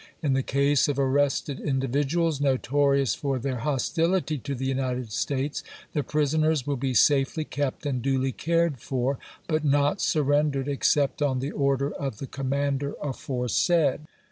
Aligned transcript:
In 0.23 0.33
the 0.33 0.41
case 0.41 0.87
of 0.87 0.97
arrested 0.97 1.59
individuals 1.59 2.41
notorious 2.41 3.13
for 3.13 3.37
their 3.37 3.59
hos 3.59 3.87
tility 3.87 4.41
to 4.41 4.55
the 4.55 4.65
United 4.65 5.11
States, 5.11 5.63
the 5.93 6.01
prisoners 6.01 6.65
will 6.65 6.75
be 6.75 6.95
safely 6.95 7.45
kept 7.45 7.85
and 7.85 8.01
duly 8.01 8.31
cared 8.31 8.79
for, 8.81 9.19
but 9.47 9.63
not 9.63 10.01
surrendered 10.01 10.67
except 10.67 11.21
on 11.21 11.37
the 11.37 11.51
order 11.51 11.91
of 11.91 12.17
the 12.17 12.25
commander 12.25 12.95
aforesaid. 12.99 13.99